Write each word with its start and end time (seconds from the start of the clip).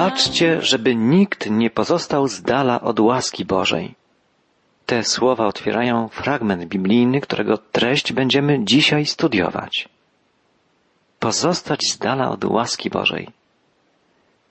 Baczcie, 0.00 0.62
żeby 0.62 0.96
nikt 0.96 1.50
nie 1.50 1.70
pozostał 1.70 2.28
z 2.28 2.42
dala 2.42 2.80
od 2.80 3.00
łaski 3.00 3.44
Bożej. 3.44 3.94
Te 4.86 5.04
słowa 5.04 5.46
otwierają 5.46 6.08
fragment 6.08 6.64
biblijny, 6.64 7.20
którego 7.20 7.58
treść 7.58 8.12
będziemy 8.12 8.64
dzisiaj 8.64 9.06
studiować. 9.06 9.88
Pozostać 11.18 11.80
z 11.86 11.98
dala 11.98 12.30
od 12.30 12.44
łaski 12.44 12.90
Bożej. 12.90 13.28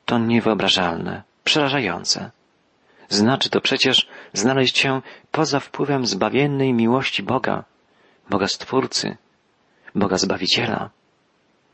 To 0.06 0.18
niewyobrażalne, 0.20 1.24
przerażające. 1.44 2.32
Znaczy 3.10 3.50
to 3.50 3.62
przecież 3.62 4.08
znaleźć 4.34 4.78
się 4.78 5.02
poza 5.32 5.60
wpływem 5.60 6.06
zbawiennej 6.06 6.74
miłości 6.74 7.24
Boga, 7.24 7.64
Boga 8.30 8.48
Stwórcy, 8.48 9.18
Boga 9.96 10.18
Zbawiciela. 10.18 10.90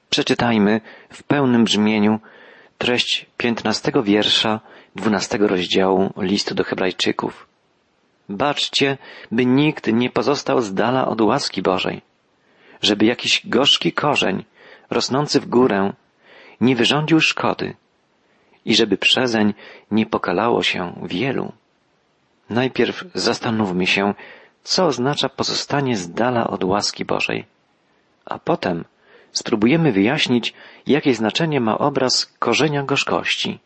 Przeczytajmy 0.10 0.82
w 1.10 1.23
pełnym 1.23 1.64
brzmieniu 1.64 2.20
treść 2.78 3.26
piętnastego 3.38 4.04
wiersza 4.04 4.60
dwunastego 4.96 5.48
rozdziału 5.48 6.13
listu 6.18 6.55
do 6.55 6.63
Hebrajczyków. 6.63 7.48
Baczcie, 8.30 8.98
by 9.32 9.45
nikt 9.45 9.88
nie 9.88 10.09
pozostał 10.09 10.62
z 10.62 10.73
dala 10.73 11.08
od 11.08 11.22
łaski 11.22 11.62
Bożej, 11.62 12.02
żeby 12.82 13.05
jakiś 13.05 13.41
gorzki 13.46 13.94
korzeń 13.94 14.44
rosnący 14.90 15.40
w 15.40 15.48
górę 15.48 15.94
nie 16.62 16.76
wyrządził 16.76 17.20
szkody 17.20 17.76
i 18.66 18.76
żeby 18.76 18.98
przezeń 18.98 19.54
nie 19.91 20.05
pokalało 20.05 20.63
się 20.63 20.94
wielu. 21.04 21.52
Najpierw 22.49 23.04
zastanówmy 23.13 23.88
się, 23.88 24.13
co 24.63 24.85
oznacza 24.85 25.30
pozostanie 25.30 25.98
z 25.98 26.12
dala 26.12 26.48
od 26.48 26.63
łaski 26.63 27.05
Bożej, 27.05 27.46
a 28.26 28.40
potem 28.40 28.85
spróbujemy 29.35 29.91
wyjaśnić, 29.91 30.53
jakie 30.88 31.13
znaczenie 31.16 31.59
ma 31.62 31.77
obraz 31.77 32.26
korzenia 32.39 32.84
gorzkości. 32.84 33.59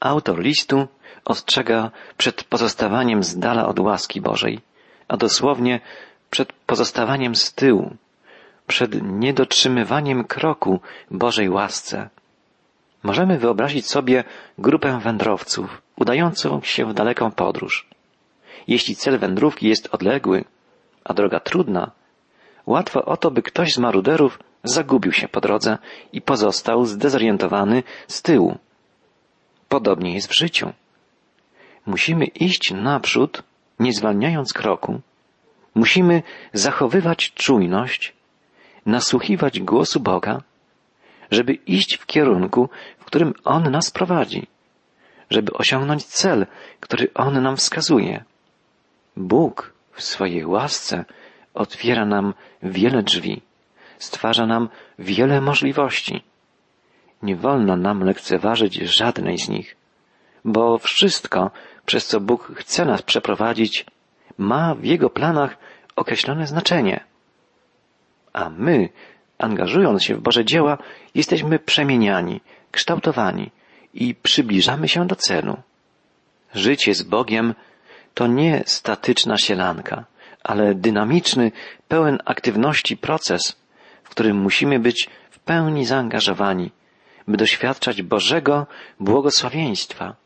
Autor 0.00 0.38
listu 0.38 0.88
ostrzega 1.24 1.90
przed 2.16 2.44
pozostawaniem 2.44 3.22
z 3.22 3.38
dala 3.38 3.66
od 3.66 3.78
łaski 3.78 4.20
Bożej, 4.20 4.60
a 5.08 5.16
dosłownie 5.16 5.80
przed 6.30 6.52
pozostawaniem 6.52 7.34
z 7.34 7.54
tyłu, 7.54 7.96
przed 8.66 9.02
niedotrzymywaniem 9.02 10.24
kroku 10.24 10.80
Bożej 11.10 11.48
łasce. 11.48 12.08
Możemy 13.02 13.38
wyobrazić 13.38 13.86
sobie 13.86 14.24
grupę 14.58 15.00
wędrowców 15.02 15.82
udającą 15.96 16.60
się 16.62 16.86
w 16.86 16.94
daleką 16.94 17.30
podróż. 17.30 17.86
Jeśli 18.68 18.96
cel 18.96 19.18
wędrówki 19.18 19.68
jest 19.68 19.88
odległy, 19.94 20.44
a 21.04 21.14
droga 21.14 21.40
trudna, 21.40 21.90
łatwo 22.66 23.04
o 23.04 23.16
to, 23.16 23.30
by 23.30 23.42
ktoś 23.42 23.72
z 23.72 23.78
maruderów 23.78 24.38
zagubił 24.64 25.12
się 25.12 25.28
po 25.28 25.40
drodze 25.40 25.78
i 26.12 26.20
pozostał 26.20 26.86
zdezorientowany 26.86 27.82
z 28.06 28.22
tyłu. 28.22 28.58
Podobnie 29.68 30.14
jest 30.14 30.28
w 30.28 30.36
życiu. 30.36 30.72
Musimy 31.86 32.24
iść 32.24 32.72
naprzód, 32.74 33.42
nie 33.78 33.92
zwalniając 33.92 34.52
kroku. 34.52 35.00
Musimy 35.74 36.22
zachowywać 36.52 37.32
czujność, 37.34 38.12
nasłuchiwać 38.86 39.60
głosu 39.60 40.00
Boga, 40.00 40.42
żeby 41.30 41.52
iść 41.52 41.96
w 41.96 42.06
kierunku, 42.06 42.68
w 42.98 43.04
którym 43.04 43.34
On 43.44 43.70
nas 43.70 43.90
prowadzi, 43.90 44.46
żeby 45.30 45.52
osiągnąć 45.52 46.04
cel, 46.04 46.46
który 46.80 47.10
On 47.14 47.42
nam 47.42 47.56
wskazuje. 47.56 48.24
Bóg 49.16 49.72
w 49.92 50.02
swojej 50.02 50.46
łasce 50.46 51.04
otwiera 51.54 52.04
nam 52.04 52.34
wiele 52.62 53.02
drzwi, 53.02 53.42
stwarza 54.02 54.46
nam 54.46 54.68
wiele 54.98 55.40
możliwości. 55.40 56.22
Nie 57.22 57.36
wolno 57.36 57.76
nam 57.76 58.04
lekceważyć 58.04 58.74
żadnej 58.74 59.38
z 59.38 59.48
nich, 59.48 59.76
bo 60.44 60.78
wszystko, 60.78 61.50
przez 61.86 62.06
co 62.06 62.20
Bóg 62.20 62.52
chce 62.56 62.84
nas 62.84 63.02
przeprowadzić, 63.02 63.86
ma 64.38 64.74
w 64.74 64.84
Jego 64.84 65.10
planach 65.10 65.56
określone 65.96 66.46
znaczenie. 66.46 67.04
A 68.32 68.50
my, 68.50 68.88
angażując 69.38 70.04
się 70.04 70.14
w 70.14 70.20
Boże 70.20 70.44
dzieła, 70.44 70.78
jesteśmy 71.14 71.58
przemieniani, 71.58 72.40
kształtowani 72.70 73.50
i 73.94 74.14
przybliżamy 74.14 74.88
się 74.88 75.06
do 75.06 75.16
celu. 75.16 75.56
Życie 76.54 76.94
z 76.94 77.02
Bogiem 77.02 77.54
to 78.14 78.26
nie 78.26 78.62
statyczna 78.66 79.38
sielanka, 79.38 80.04
ale 80.44 80.74
dynamiczny, 80.74 81.52
pełen 81.88 82.18
aktywności 82.24 82.96
proces, 82.96 83.61
którym 84.12 84.36
musimy 84.36 84.78
być 84.78 85.08
w 85.30 85.38
pełni 85.38 85.84
zaangażowani, 85.84 86.70
by 87.28 87.36
doświadczać 87.36 88.02
Bożego 88.02 88.66
błogosławieństwa, 89.00 90.16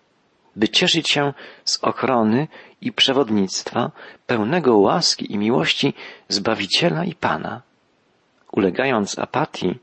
by 0.56 0.68
cieszyć 0.68 1.10
się 1.10 1.32
z 1.64 1.78
ochrony 1.84 2.48
i 2.80 2.92
przewodnictwa 2.92 3.90
pełnego 4.26 4.78
łaski 4.78 5.32
i 5.32 5.38
miłości 5.38 5.94
Zbawiciela 6.28 7.04
i 7.04 7.14
Pana. 7.14 7.62
Ulegając 8.52 9.18
apatii, 9.18 9.78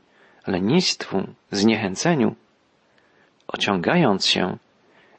lenistwu, 0.46 1.26
zniechęceniu, 1.50 2.34
ociągając 3.48 4.26
się, 4.26 4.56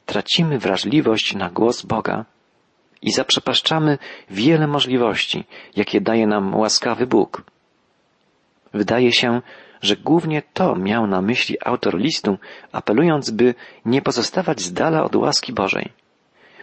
tracimy 0.06 0.58
wrażliwość 0.58 1.34
na 1.34 1.50
głos 1.50 1.82
Boga 1.82 2.24
i 3.02 3.12
zaprzepaszczamy 3.12 3.98
wiele 4.30 4.66
możliwości, 4.66 5.44
jakie 5.76 6.00
daje 6.00 6.26
nam 6.26 6.54
łaskawy 6.54 7.06
Bóg. 7.06 7.55
Wydaje 8.74 9.12
się, 9.12 9.40
że 9.82 9.96
głównie 9.96 10.42
to 10.54 10.76
miał 10.76 11.06
na 11.06 11.22
myśli 11.22 11.56
autor 11.64 11.98
listu, 11.98 12.38
apelując, 12.72 13.30
by 13.30 13.54
nie 13.84 14.02
pozostawać 14.02 14.60
z 14.60 14.72
dala 14.72 15.04
od 15.04 15.16
łaski 15.16 15.52
Bożej, 15.52 15.92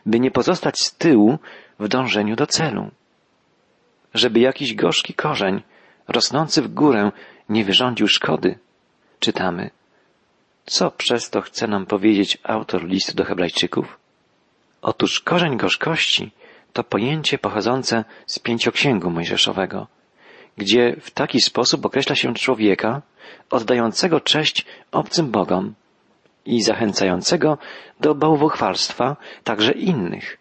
by 0.06 0.19
nie 0.19 0.31
pozostać 0.31 0.80
z 0.80 0.96
tyłu 0.96 1.38
w 1.80 1.88
dążeniu 1.88 2.36
do 2.36 2.47
celu, 2.47 2.91
żeby 4.14 4.40
jakiś 4.40 4.75
gorzki 4.75 5.14
korzeń 5.14 5.62
rosnący 6.08 6.62
w 6.62 6.74
górę 6.74 7.12
nie 7.50 7.66
wyrządził 7.66 8.08
szkody. 8.08 8.59
Czytamy. 9.20 9.70
Co 10.66 10.91
przez 10.91 11.30
to 11.30 11.41
chce 11.41 11.68
nam 11.68 11.85
powiedzieć 11.85 12.38
autor 12.44 12.85
listu 12.85 13.16
do 13.16 13.25
Hebrajczyków? 13.25 14.00
Otóż 14.81 15.20
korzeń 15.20 15.58
gorzkości 15.58 16.31
to 16.74 16.84
pojęcie 16.84 17.38
pochodzące 17.38 18.06
z 18.25 18.40
pięcioksięgu 18.40 19.09
mojżeszowego, 19.09 19.88
gdzie 20.58 20.96
w 21.02 21.12
taki 21.12 21.41
sposób 21.41 21.86
określa 21.86 22.16
się 22.16 22.34
człowieka 22.34 23.02
oddającego 23.50 24.22
cześć 24.22 24.66
obcym 24.91 25.31
bogom 25.31 25.74
i 26.46 26.64
zachęcającego 26.64 27.58
do 28.00 28.16
bałwochwalstwa 28.16 29.16
także 29.44 29.72
innych. 29.72 30.38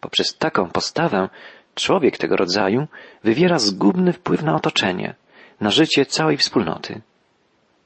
Poprzez 0.00 0.36
taką 0.38 0.70
postawę 0.70 1.28
człowiek 1.74 2.18
tego 2.18 2.36
rodzaju 2.36 2.86
wywiera 3.24 3.58
zgubny 3.58 4.12
wpływ 4.12 4.42
na 4.42 4.54
otoczenie, 4.54 5.14
na 5.60 5.70
życie 5.70 6.06
całej 6.06 6.36
wspólnoty. 6.36 7.00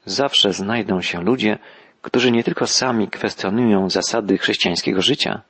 Zawsze 0.04 0.52
znajdą 0.52 1.00
się 1.00 1.22
ludzie, 1.22 1.58
którzy 2.02 2.32
nie 2.32 2.44
tylko 2.44 2.66
sami 2.66 3.08
kwestionują 3.08 3.90
zasady 3.90 4.38
chrześcijańskiego 4.38 5.02
życia, 5.02 5.42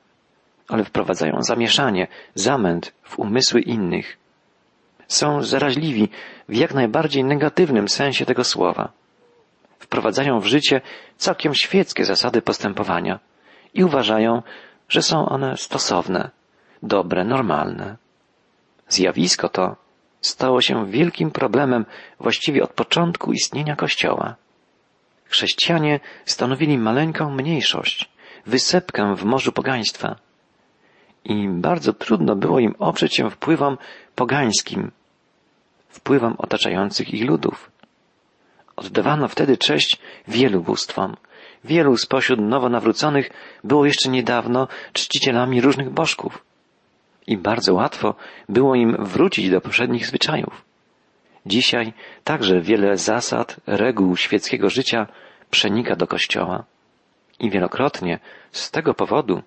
ale 0.67 0.83
wprowadzają 0.83 1.41
zamieszanie, 1.41 2.07
zamęt 2.35 2.93
w 3.03 3.19
umysły 3.19 3.61
innych. 3.61 4.17
Są 5.07 5.43
zaraźliwi 5.43 6.09
w 6.49 6.55
jak 6.55 6.73
najbardziej 6.73 7.23
negatywnym 7.23 7.89
sensie 7.89 8.25
tego 8.25 8.43
słowa. 8.43 8.91
Wprowadzają 9.79 10.39
w 10.39 10.45
życie 10.45 10.81
całkiem 11.17 11.53
świeckie 11.53 12.05
zasady 12.05 12.41
postępowania 12.41 13.19
i 13.73 13.83
uważają, 13.83 14.41
że 14.89 15.01
są 15.01 15.29
one 15.29 15.57
stosowne, 15.57 16.29
dobre, 16.83 17.23
normalne. 17.23 17.95
Zjawisko 18.89 19.49
to 19.49 19.75
stało 20.21 20.61
się 20.61 20.85
wielkim 20.85 21.31
problemem 21.31 21.85
właściwie 22.19 22.63
od 22.63 22.73
początku 22.73 23.33
istnienia 23.33 23.75
Kościoła. 23.75 24.35
Chrześcijanie 25.25 25.99
stanowili 26.25 26.77
maleńką 26.77 27.31
mniejszość, 27.31 28.09
wysepkę 28.45 29.15
w 29.15 29.23
morzu 29.23 29.51
pogaństwa 29.51 30.24
i 31.25 31.49
bardzo 31.49 31.93
trudno 31.93 32.35
było 32.35 32.59
im 32.59 32.75
oprzeć 32.79 33.15
się 33.15 33.29
wpływom 33.29 33.77
pogańskim, 34.15 34.91
wpływom 35.89 36.35
otaczających 36.37 37.13
ich 37.13 37.29
ludów. 37.29 37.71
Oddawano 38.75 39.27
wtedy 39.27 39.57
cześć 39.57 39.99
wielu 40.27 40.61
bóstwom. 40.61 41.15
Wielu 41.63 41.97
spośród 41.97 42.39
nowo 42.39 42.69
nawróconych 42.69 43.29
było 43.63 43.85
jeszcze 43.85 44.09
niedawno 44.09 44.67
czcicielami 44.93 45.61
różnych 45.61 45.89
bożków. 45.89 46.43
I 47.27 47.37
bardzo 47.37 47.73
łatwo 47.73 48.15
było 48.49 48.75
im 48.75 48.95
wrócić 48.99 49.49
do 49.49 49.61
poprzednich 49.61 50.07
zwyczajów. 50.07 50.65
Dzisiaj 51.45 51.93
także 52.23 52.61
wiele 52.61 52.97
zasad, 52.97 53.57
reguł 53.67 54.17
świeckiego 54.17 54.69
życia 54.69 55.07
przenika 55.49 55.95
do 55.95 56.07
Kościoła. 56.07 56.63
I 57.39 57.49
wielokrotnie 57.49 58.19
z 58.51 58.71
tego 58.71 58.93
powodu 58.93 59.41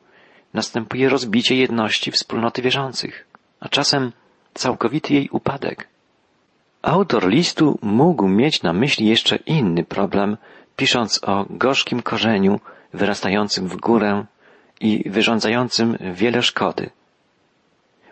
następuje 0.54 1.08
rozbicie 1.08 1.56
jedności 1.56 2.10
wspólnoty 2.10 2.62
wierzących, 2.62 3.26
a 3.60 3.68
czasem 3.68 4.12
całkowity 4.54 5.14
jej 5.14 5.28
upadek. 5.28 5.88
Autor 6.82 7.28
listu 7.28 7.78
mógł 7.82 8.28
mieć 8.28 8.62
na 8.62 8.72
myśli 8.72 9.06
jeszcze 9.06 9.36
inny 9.36 9.84
problem, 9.84 10.36
pisząc 10.76 11.20
o 11.24 11.46
gorzkim 11.50 12.02
korzeniu 12.02 12.60
wyrastającym 12.94 13.68
w 13.68 13.76
górę 13.76 14.24
i 14.80 15.10
wyrządzającym 15.10 15.98
wiele 16.14 16.42
szkody. 16.42 16.90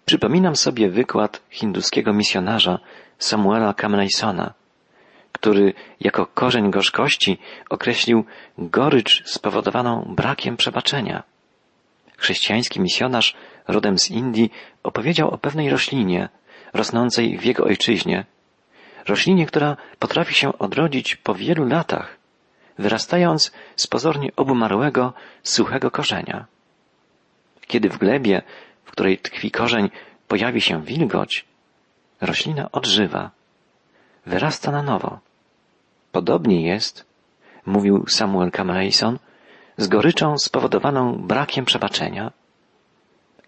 Przypominam 0.05 0.57
sobie 0.57 0.91
wykład 0.91 1.43
hinduskiego 1.51 2.13
misjonarza 2.13 2.79
Samuela 3.19 3.75
Kamleysona, 3.75 4.55
który 5.33 5.75
jako 6.01 6.27
korzeń 6.27 6.71
gorzkości 6.71 7.39
określił 7.71 8.25
gorycz 8.59 9.23
spowodowaną 9.27 10.15
brakiem 10.17 10.57
przebaczenia. 10.57 11.23
Chrześcijański 12.17 12.81
misjonarz 12.81 13.37
rodem 13.69 13.99
z 13.99 14.11
Indii 14.11 14.53
opowiedział 14.83 15.31
o 15.31 15.39
pewnej 15.39 15.71
roślinie 15.71 16.29
rosnącej 16.73 17.39
w 17.39 17.45
jego 17.45 17.65
ojczyźnie, 17.65 18.25
roślinie, 19.09 19.47
która 19.47 19.77
potrafi 19.99 20.35
się 20.35 20.59
odrodzić 20.59 21.17
po 21.17 21.35
wielu 21.35 21.65
latach, 21.65 22.17
wyrastając 22.79 23.53
z 23.77 23.87
pozornie 23.87 24.31
obumarłego, 24.37 25.13
suchego 25.43 25.91
korzenia. 25.91 26.47
Kiedy 27.67 27.89
w 27.89 27.99
glebie, 27.99 28.43
w 28.85 28.91
której 28.91 29.19
tkwi 29.19 29.51
korzeń, 29.51 29.91
pojawi 30.29 30.61
się 30.61 30.83
wilgoć, 30.83 31.45
roślina 32.21 32.73
odżywa, 32.73 33.31
wyrasta 34.27 34.71
na 34.73 34.83
nowo. 34.83 35.19
Podobnie 36.13 36.63
jest, 36.67 37.07
mówił 37.67 38.05
Samuel 38.09 38.51
Camerayson, 38.51 39.19
z 39.77 39.89
goryczą 39.89 40.39
spowodowaną 40.39 41.27
brakiem 41.27 41.65
przebaczenia. 41.65 42.33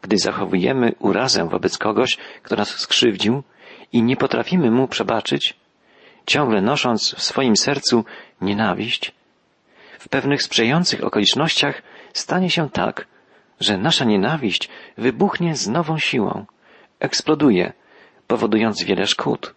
Gdy 0.03 0.19
zachowujemy 0.19 0.95
urazę 0.99 1.49
wobec 1.49 1.79
kogoś, 1.79 2.19
kto 2.43 2.57
nas 2.57 2.69
skrzywdził 2.69 3.43
i 3.93 4.03
nie 4.03 4.17
potrafimy 4.17 4.71
mu 4.71 4.89
przebaczyć, 4.89 5.57
ciągle 6.27 6.63
nosząc 6.63 7.15
w 7.15 7.23
swoim 7.23 7.57
sercu 7.57 8.05
nienawiść, 8.41 9.15
w 9.99 10.09
pewnych 10.09 10.43
sprzyjających 10.43 11.05
okolicznościach 11.05 11.83
stanie 12.13 12.51
się 12.51 12.71
tak, 12.71 13.07
że 13.61 13.79
nasza 13.79 14.05
nienawiść 14.05 14.69
wybuchnie 14.99 15.57
z 15.57 15.69
nową 15.69 15.99
siłą, 15.99 16.47
eksploduje, 17.01 17.73
powodując 18.27 18.83
wiele 18.83 19.07
szkód. 19.07 19.55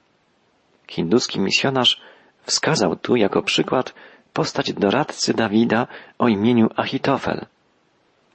Hinduski 0.88 1.40
misjonarz 1.40 2.02
wskazał 2.44 2.96
tu 2.96 3.16
jako 3.16 3.42
przykład 3.42 3.94
postać 4.34 4.74
doradcy 4.74 5.34
Dawida 5.34 5.88
o 6.20 6.28
imieniu 6.28 6.70
Achitofel. 6.76 7.46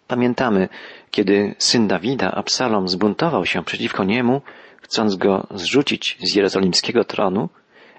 Pamiętamy, 0.09 0.69
kiedy 1.11 1.55
syn 1.59 1.89
Dawida, 1.89 2.31
Absalom, 2.31 2.89
zbuntował 2.89 3.47
się 3.47 3.65
przeciwko 3.65 4.05
niemu, 4.05 4.43
chcąc 4.83 5.17
go 5.17 5.47
zrzucić 5.51 6.19
z 6.21 6.35
jerozolimskiego 6.35 7.05
tronu, 7.05 7.49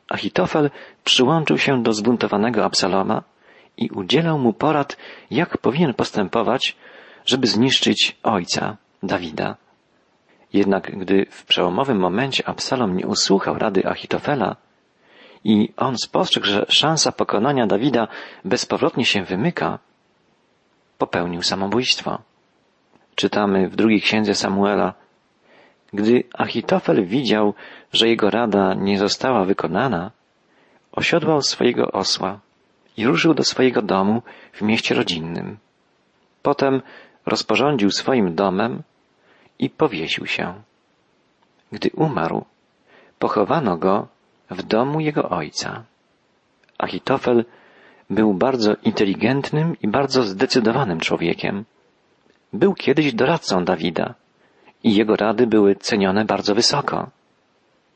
Achitofel 0.09 0.69
przyłączył 1.03 1.57
się 1.57 1.83
do 1.83 1.93
zbuntowanego 1.93 2.65
Absaloma 2.65 3.23
i 3.77 3.89
udzielał 3.89 4.39
mu 4.39 4.53
porad, 4.53 4.97
jak 5.31 5.57
powinien 5.57 5.93
postępować, 5.93 6.75
żeby 7.25 7.47
zniszczyć 7.47 8.17
ojca, 8.23 8.77
Dawida. 9.03 9.55
Jednak 10.53 10.99
gdy 10.99 11.25
w 11.29 11.45
przełomowym 11.45 11.99
momencie 11.99 12.49
Absalom 12.49 12.97
nie 12.97 13.07
usłuchał 13.07 13.55
rady 13.55 13.87
Achitofela 13.87 14.55
i 15.43 15.73
on 15.77 15.97
spostrzegł, 15.97 16.45
że 16.45 16.65
szansa 16.69 17.11
pokonania 17.11 17.67
Dawida 17.67 18.07
bezpowrotnie 18.45 19.05
się 19.05 19.23
wymyka, 19.23 19.79
popełnił 20.97 21.41
samobójstwo. 21.41 22.21
Czytamy 23.15 23.69
w 23.69 23.75
drugiej 23.75 24.01
księdze 24.01 24.35
Samuela, 24.35 24.93
gdy 25.93 26.23
Achitofel 26.33 27.05
widział, 27.05 27.53
że 27.93 28.07
jego 28.07 28.29
rada 28.29 28.73
nie 28.73 28.99
została 28.99 29.45
wykonana, 29.45 30.11
osiodłał 30.91 31.41
swojego 31.41 31.91
osła 31.91 32.39
i 32.97 33.05
ruszył 33.05 33.33
do 33.33 33.43
swojego 33.43 33.81
domu 33.81 34.21
w 34.53 34.61
mieście 34.61 34.95
rodzinnym. 34.95 35.57
Potem 36.41 36.81
rozporządził 37.25 37.91
swoim 37.91 38.35
domem 38.35 38.83
i 39.59 39.69
powiesił 39.69 40.25
się. 40.25 40.53
Gdy 41.71 41.89
umarł, 41.95 42.45
pochowano 43.19 43.77
go 43.77 44.07
w 44.49 44.63
domu 44.63 44.99
jego 44.99 45.29
ojca. 45.29 45.83
Achitofel 46.77 47.45
był 48.09 48.33
bardzo 48.33 48.75
inteligentnym 48.83 49.75
i 49.81 49.87
bardzo 49.87 50.23
zdecydowanym 50.23 50.99
człowiekiem. 50.99 51.65
Był 52.53 52.73
kiedyś 52.73 53.13
doradcą 53.13 53.65
Dawida 53.65 54.13
i 54.83 54.95
jego 54.95 55.15
rady 55.15 55.47
były 55.47 55.75
cenione 55.75 56.25
bardzo 56.25 56.55
wysoko. 56.55 57.09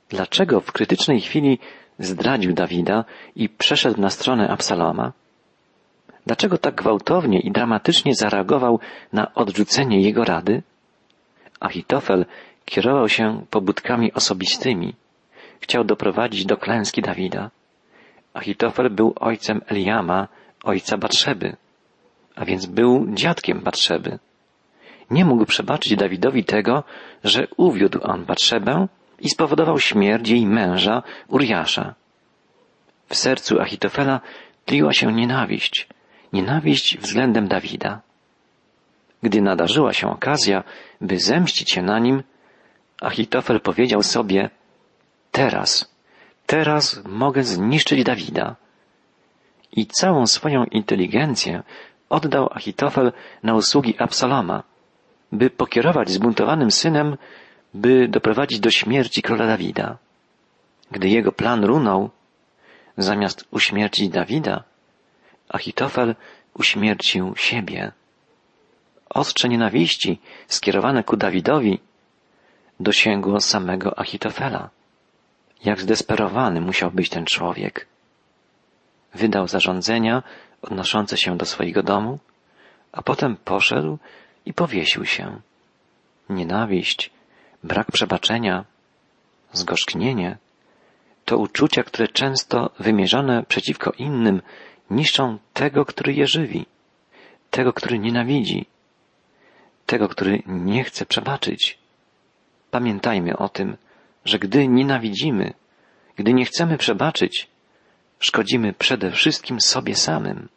Dlaczego 0.09 0.61
w 0.61 0.71
krytycznej 0.71 1.21
chwili 1.21 1.59
zdradził 1.99 2.53
Dawida 2.53 3.05
i 3.35 3.49
przeszedł 3.49 4.01
na 4.01 4.09
stronę 4.09 4.49
Absaloma? 4.49 5.11
Dlaczego 6.25 6.57
tak 6.57 6.75
gwałtownie 6.75 7.39
i 7.39 7.51
dramatycznie 7.51 8.15
zareagował 8.15 8.79
na 9.13 9.33
odrzucenie 9.33 10.01
jego 10.01 10.23
rady? 10.23 10.63
Achitofel 11.59 12.25
kierował 12.65 13.09
się 13.09 13.45
pobudkami 13.49 14.13
osobistymi. 14.13 14.93
Chciał 15.61 15.83
doprowadzić 15.83 16.45
do 16.45 16.57
klęski 16.57 17.01
Dawida. 17.01 17.49
Achitofel 18.33 18.89
był 18.89 19.13
ojcem 19.19 19.61
Eliama, 19.67 20.27
ojca 20.63 20.97
Batrzeby, 20.97 21.55
a 22.35 22.45
więc 22.45 22.65
był 22.65 23.07
dziadkiem 23.13 23.59
Batrzeby. 23.59 24.19
Nie 25.09 25.25
mógł 25.25 25.45
przebaczyć 25.45 25.95
Dawidowi 25.95 26.43
tego, 26.43 26.83
że 27.23 27.47
uwiódł 27.57 27.99
on 28.03 28.25
Batrzebę 28.25 28.87
i 29.19 29.29
spowodował 29.29 29.79
śmierć 29.79 30.29
jej 30.29 30.45
męża 30.45 31.03
Uriasza. 31.27 31.95
W 33.07 33.15
sercu 33.15 33.61
Achitofela 33.61 34.21
tliła 34.65 34.93
się 34.93 35.13
nienawiść, 35.13 35.87
nienawiść 36.33 36.97
względem 36.97 37.47
Dawida. 37.47 38.01
Gdy 39.23 39.41
nadarzyła 39.41 39.93
się 39.93 40.07
okazja, 40.07 40.63
by 41.01 41.19
zemścić 41.19 41.71
się 41.71 41.81
na 41.81 41.99
nim, 41.99 42.23
Achitofel 43.01 43.59
powiedział 43.59 44.03
sobie, 44.03 44.49
teraz, 45.31 45.95
teraz 46.45 47.01
mogę 47.05 47.43
zniszczyć 47.43 48.03
Dawida. 48.03 48.55
I 49.71 49.85
całą 49.87 50.27
swoją 50.27 50.65
inteligencję 50.65 51.63
oddał 52.09 52.49
Achitofel 52.53 53.11
na 53.43 53.55
usługi 53.55 53.95
Absaloma, 53.97 54.63
by 55.31 55.49
pokierować 55.49 56.09
zbuntowanym 56.09 56.71
synem, 56.71 57.17
by 57.73 58.07
doprowadzić 58.07 58.59
do 58.59 58.71
śmierci 58.71 59.21
króla 59.21 59.47
Dawida. 59.47 59.97
Gdy 60.91 61.09
jego 61.09 61.31
plan 61.31 61.63
runął, 61.63 62.09
zamiast 62.97 63.47
uśmiercić 63.51 64.09
Dawida, 64.09 64.63
Achitofel 65.49 66.15
uśmiercił 66.53 67.33
siebie. 67.35 67.91
Ostrze 69.09 69.49
nienawiści 69.49 70.19
skierowane 70.47 71.03
ku 71.03 71.17
Dawidowi 71.17 71.79
dosięgło 72.79 73.39
samego 73.39 73.99
Achitofela. 73.99 74.69
Jak 75.65 75.81
zdesperowany 75.81 76.61
musiał 76.61 76.91
być 76.91 77.09
ten 77.09 77.25
człowiek. 77.25 77.87
Wydał 79.13 79.47
zarządzenia 79.47 80.23
odnoszące 80.61 81.17
się 81.17 81.37
do 81.37 81.45
swojego 81.45 81.83
domu, 81.83 82.19
a 82.91 83.01
potem 83.01 83.35
poszedł 83.35 83.97
i 84.45 84.53
powiesił 84.53 85.05
się. 85.05 85.41
Nienawiść, 86.29 87.11
brak 87.63 87.91
przebaczenia, 87.91 88.65
zgorzknienie 89.53 90.37
to 91.25 91.37
uczucia, 91.37 91.83
które 91.83 92.07
często 92.07 92.69
wymierzone 92.79 93.43
przeciwko 93.43 93.91
innym 93.91 94.41
niszczą 94.89 95.37
tego, 95.53 95.85
który 95.85 96.13
je 96.13 96.27
żywi, 96.27 96.65
tego, 97.49 97.73
który 97.73 97.99
nienawidzi, 97.99 98.65
tego, 99.85 100.09
który 100.09 100.43
nie 100.45 100.83
chce 100.83 101.05
przebaczyć. 101.05 101.77
Pamiętajmy 102.71 103.37
o 103.37 103.49
tym, 103.49 103.77
że 104.25 104.39
gdy 104.39 104.67
nienawidzimy, 104.67 105.53
gdy 106.15 106.33
nie 106.33 106.45
chcemy 106.45 106.77
przebaczyć, 106.77 107.47
szkodzimy 108.19 108.73
przede 108.73 109.11
wszystkim 109.11 109.61
sobie 109.61 109.95
samym. 109.95 110.49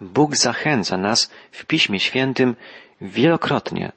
Bóg 0.00 0.36
zachęca 0.36 0.96
nas 0.96 1.30
w 1.52 1.64
Piśmie 1.64 2.00
Świętym 2.00 2.56
wielokrotnie, 3.00 3.92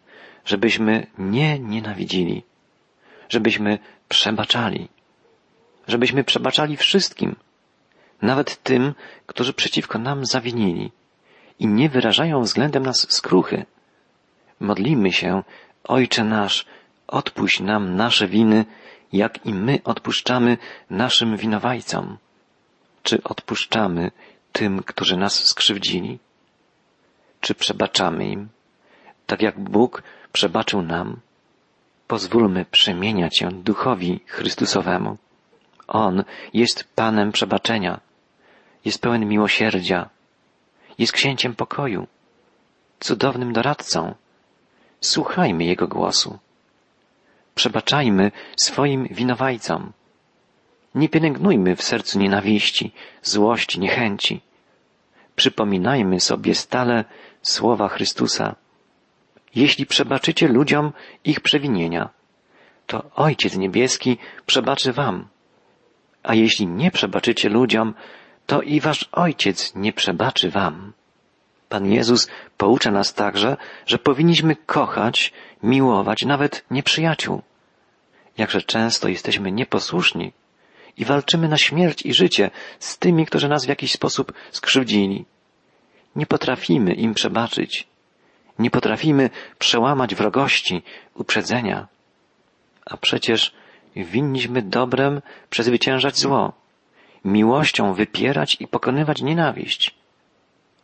żebyśmy 0.45 1.07
nie 1.17 1.59
nienawidzili, 1.59 2.43
żebyśmy 3.29 3.79
przebaczali, 4.09 4.89
żebyśmy 5.87 6.23
przebaczali 6.23 6.77
wszystkim, 6.77 7.35
nawet 8.21 8.63
tym, 8.63 8.93
którzy 9.25 9.53
przeciwko 9.53 9.99
nam 9.99 10.25
zawinili 10.25 10.91
i 11.59 11.67
nie 11.67 11.89
wyrażają 11.89 12.41
względem 12.41 12.83
nas 12.83 13.07
skruchy. 13.09 13.65
Modlimy 14.59 15.11
się, 15.11 15.43
Ojcze 15.83 16.23
nasz, 16.23 16.65
odpuść 17.07 17.59
nam 17.59 17.95
nasze 17.95 18.27
winy, 18.27 18.65
jak 19.15 19.45
i 19.45 19.53
my 19.53 19.79
odpuszczamy 19.83 20.57
naszym 20.89 21.37
winowajcom. 21.37 22.17
Czy 23.03 23.23
odpuszczamy 23.23 24.11
tym, 24.51 24.83
którzy 24.83 25.17
nas 25.17 25.43
skrzywdzili? 25.43 26.19
Czy 27.41 27.55
przebaczamy 27.55 28.27
im, 28.27 28.49
tak 29.25 29.41
jak 29.41 29.59
Bóg 29.59 30.03
przebaczył 30.33 30.81
nam? 30.81 31.19
Pozwólmy 32.07 32.65
przemieniać 32.65 33.37
się 33.37 33.51
Duchowi 33.51 34.19
Chrystusowemu. 34.27 35.17
On 35.87 36.23
jest 36.53 36.83
Panem 36.95 37.31
przebaczenia, 37.31 37.99
jest 38.85 39.01
pełen 39.01 39.25
miłosierdzia, 39.25 40.09
jest 40.97 41.13
księciem 41.13 41.55
pokoju. 41.55 42.07
cudownym 42.99 43.53
doradcą. 43.53 44.15
Słuchajmy 45.01 45.63
Jego 45.63 45.87
głosu. 45.87 46.39
Przebaczajmy 47.55 48.31
swoim 48.55 49.07
winowajcom. 49.11 49.91
Nie 50.95 51.09
pielęgnujmy 51.09 51.75
w 51.75 51.83
sercu 51.83 52.19
nienawiści, 52.19 52.91
złości, 53.23 53.79
niechęci. 53.79 54.41
Przypominajmy 55.35 56.19
sobie 56.19 56.55
stale 56.55 57.05
słowa 57.41 57.87
Chrystusa. 57.87 58.55
Jeśli 59.55 59.85
przebaczycie 59.85 60.47
ludziom 60.47 60.93
ich 61.23 61.39
przewinienia, 61.39 62.09
to 62.87 63.03
Ojciec 63.15 63.55
Niebieski 63.55 64.17
przebaczy 64.45 64.93
wam. 64.93 65.27
A 66.23 66.35
jeśli 66.35 66.67
nie 66.67 66.91
przebaczycie 66.91 67.49
ludziom, 67.49 67.93
to 68.45 68.61
i 68.61 68.79
wasz 68.79 69.09
Ojciec 69.11 69.75
nie 69.75 69.93
przebaczy 69.93 70.49
wam. 70.49 70.93
Pan 71.69 71.85
Jezus 71.85 72.27
poucza 72.57 72.91
nas 72.91 73.13
także, 73.13 73.57
że 73.85 73.97
powinniśmy 73.97 74.55
kochać, 74.55 75.33
miłować 75.63 76.25
nawet 76.25 76.65
nieprzyjaciół. 76.71 77.41
Jakże 78.37 78.61
często 78.61 79.07
jesteśmy 79.07 79.51
nieposłuszni 79.51 80.31
i 80.97 81.05
walczymy 81.05 81.47
na 81.47 81.57
śmierć 81.57 82.05
i 82.05 82.13
życie 82.13 82.51
z 82.79 82.97
tymi, 82.97 83.25
którzy 83.25 83.47
nas 83.47 83.65
w 83.65 83.69
jakiś 83.69 83.91
sposób 83.91 84.33
skrzywdzili. 84.51 85.25
Nie 86.15 86.25
potrafimy 86.25 86.93
im 86.93 87.13
przebaczyć. 87.13 87.87
Nie 88.59 88.71
potrafimy 88.71 89.29
przełamać 89.59 90.15
wrogości, 90.15 90.83
uprzedzenia. 91.13 91.87
A 92.85 92.97
przecież 92.97 93.53
winniśmy 93.95 94.61
dobrem 94.61 95.21
przezwyciężać 95.49 96.19
zło, 96.19 96.53
miłością 97.25 97.93
wypierać 97.93 98.57
i 98.59 98.67
pokonywać 98.67 99.21
nienawiść. 99.21 99.95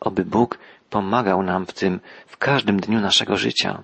Oby 0.01 0.25
Bóg 0.25 0.57
pomagał 0.89 1.43
nam 1.43 1.65
w 1.65 1.73
tym 1.73 1.99
w 2.27 2.37
każdym 2.37 2.79
dniu 2.79 2.99
naszego 2.99 3.37
życia. 3.37 3.83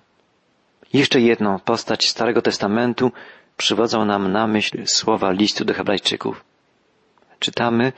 Jeszcze 0.93 1.19
jedną 1.21 1.59
postać 1.59 2.09
Starego 2.09 2.41
Testamentu 2.41 3.11
przywodzą 3.57 4.05
nam 4.05 4.31
na 4.31 4.47
myśl 4.47 4.83
słowa 4.85 5.31
listu 5.31 5.65
do 5.65 5.73
Hebrajczyków. 5.73 6.43
Czytamy 7.39 7.93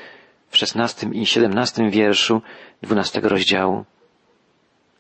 w 0.50 0.58
szesnastym 0.58 1.14
i 1.14 1.26
siedemnastym 1.26 1.90
wierszu 1.90 2.42
dwunastego 2.82 3.30
rozdziału. 3.30 3.86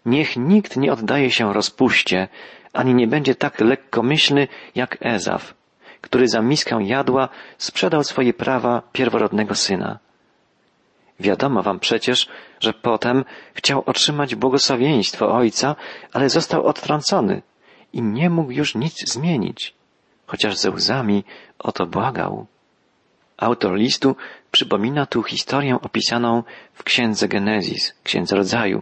Niech 0.05 0.37
nikt 0.37 0.77
nie 0.77 0.93
oddaje 0.93 1.31
się 1.31 1.53
rozpuście, 1.53 2.27
ani 2.73 2.93
nie 2.93 3.07
będzie 3.07 3.35
tak 3.35 3.59
lekkomyślny 3.59 4.47
jak 4.75 4.97
Ezaf, 5.01 5.53
który 6.01 6.27
za 6.27 6.41
miskę 6.41 6.79
jadła 6.83 7.29
sprzedał 7.57 8.03
swoje 8.03 8.33
prawa 8.33 8.81
pierworodnego 8.91 9.55
syna. 9.55 9.99
Wiadomo 11.19 11.63
wam 11.63 11.79
przecież, 11.79 12.27
że 12.59 12.73
potem 12.73 13.25
chciał 13.53 13.83
otrzymać 13.85 14.35
błogosławieństwo 14.35 15.31
ojca, 15.31 15.75
ale 16.13 16.29
został 16.29 16.65
odtrącony 16.65 17.41
i 17.93 18.01
nie 18.01 18.29
mógł 18.29 18.51
już 18.51 18.75
nic 18.75 19.13
zmienić, 19.13 19.73
chociaż 20.27 20.57
ze 20.57 20.71
łzami 20.71 21.23
o 21.59 21.71
to 21.71 21.85
błagał. 21.85 22.45
Autor 23.37 23.75
listu 23.75 24.15
przypomina 24.51 25.05
tu 25.05 25.23
historię 25.23 25.81
opisaną 25.81 26.43
w 26.73 26.83
księdze 26.83 27.27
Genezis, 27.27 27.93
księdze 28.03 28.35
rodzaju, 28.35 28.81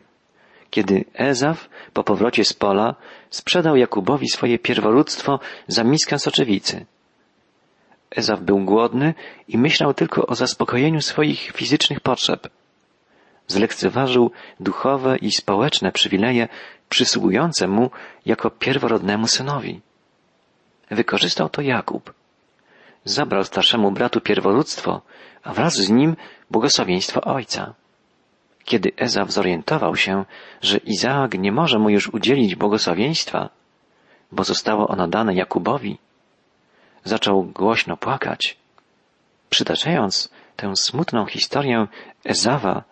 kiedy 0.70 1.06
Ezaf 1.13 1.70
po 1.94 2.03
powrocie 2.03 2.46
z 2.46 2.53
pola 2.53 2.96
sprzedał 3.29 3.75
Jakubowi 3.75 4.29
swoje 4.29 4.60
pierworództwo 4.60 5.39
za 5.67 5.84
miskę 5.84 6.20
soczewicy. 6.20 6.86
Ezaf 8.11 8.41
był 8.41 8.59
głodny 8.59 9.13
i 9.47 9.57
myślał 9.57 9.93
tylko 9.93 10.27
o 10.27 10.35
zaspokojeniu 10.35 11.01
swoich 11.01 11.51
fizycznych 11.51 11.99
potrzeb. 11.99 12.49
Zlekceważył 13.47 14.31
duchowe 14.59 15.17
i 15.17 15.31
społeczne 15.31 15.91
przywileje 15.91 16.47
przysługujące 16.89 17.67
mu 17.67 17.91
jako 18.25 18.49
pierworodnemu 18.49 19.27
synowi. 19.27 19.81
Wykorzystał 20.91 21.49
to 21.49 21.61
Jakub. 21.61 22.13
Zabrał 23.03 23.43
starszemu 23.43 23.91
bratu 23.91 24.21
pierworództwo, 24.21 25.01
a 25.43 25.53
wraz 25.53 25.73
z 25.73 25.89
nim 25.89 26.15
błogosławieństwo 26.51 27.21
ojca. 27.21 27.73
Kiedy 28.65 28.91
Ezaf 28.97 29.31
zorientował 29.31 29.95
się, 29.95 30.25
że 30.61 30.77
Izaak 30.77 31.39
nie 31.39 31.51
może 31.51 31.79
mu 31.79 31.89
już 31.89 32.07
udzielić 32.07 32.55
błogosławieństwa, 32.55 33.49
bo 34.31 34.43
zostało 34.43 34.87
ono 34.87 35.07
dane 35.07 35.35
Jakubowi, 35.35 35.97
zaczął 37.04 37.44
głośno 37.44 37.98
płakać. 37.98 38.58
Przytaczając 39.50 40.30
tę 40.56 40.75
smutną 40.75 41.25
historię 41.25 41.88
Ezawa, 42.25 42.84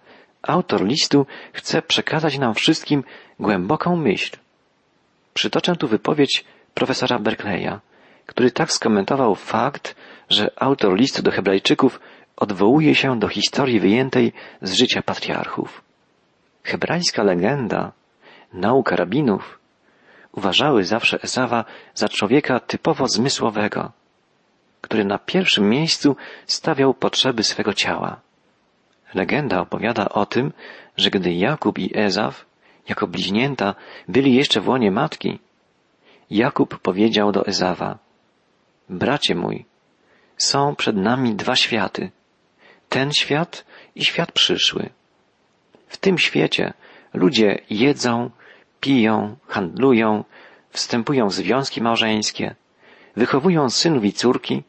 autor 0.42 0.86
listu 0.86 1.26
chce 1.54 1.82
przekazać 1.82 2.38
nam 2.38 2.54
wszystkim 2.54 3.04
głęboką 3.40 3.96
myśl. 3.96 4.38
Przytoczę 5.34 5.76
tu 5.76 5.88
wypowiedź 5.88 6.46
profesora 6.74 7.20
Berkeleya, 7.20 7.80
który 8.26 8.52
tak 8.52 8.72
skomentował 8.72 9.36
fakt, 9.36 9.96
że 10.30 10.52
autor 10.56 10.96
listu 10.96 11.22
do 11.22 11.32
Hebrajczyków 11.32 12.00
odwołuje 12.38 12.96
się 12.96 13.20
do 13.20 13.28
historii 13.28 13.80
wyjętej 13.80 14.34
z 14.62 14.74
życia 14.74 15.02
patriarchów. 15.02 15.82
Hebrajska 16.64 17.24
legenda, 17.24 17.92
nauka 18.54 18.96
rabinów, 18.96 19.60
uważały 20.36 20.84
zawsze 20.84 21.24
Ezawa 21.24 21.66
za 21.94 22.10
człowieka 22.10 22.60
typowo 22.60 23.08
zmysłowego, 23.08 23.92
który 24.82 25.06
na 25.06 25.18
pierwszym 25.18 25.70
miejscu 25.70 26.16
stawiał 26.46 26.94
potrzeby 26.94 27.44
swego 27.44 27.74
ciała. 27.74 28.22
Legenda 29.14 29.62
opowiada 29.62 30.10
o 30.10 30.26
tym, 30.26 30.54
że 30.98 31.10
gdy 31.10 31.34
Jakub 31.34 31.80
i 31.80 31.98
Ezaf, 32.00 32.46
jako 32.90 33.08
bliźnięta, 33.08 33.76
byli 34.08 34.36
jeszcze 34.36 34.62
w 34.62 34.70
łonie 34.70 34.92
matki, 34.92 35.40
Jakub 36.30 36.80
powiedział 36.80 37.32
do 37.32 37.46
Ezawa, 37.46 37.98
Bracie 38.90 39.36
mój, 39.36 39.66
są 40.38 40.76
przed 40.76 40.96
nami 40.96 41.36
dwa 41.36 41.56
światy, 41.56 42.12
ten 42.90 43.12
świat 43.12 43.66
i 43.96 44.06
świat 44.06 44.32
przyszły. 44.32 44.90
W 45.88 45.98
tym 45.98 46.18
świecie 46.18 46.74
ludzie 47.14 47.60
jedzą, 47.70 48.30
piją, 48.86 49.36
handlują, 49.48 50.24
wstępują 50.70 51.28
w 51.28 51.34
związki 51.34 51.82
małżeńskie, 51.82 52.56
wychowują 53.16 53.70
synów 53.70 54.04
i 54.06 54.14
córki, 54.14 54.64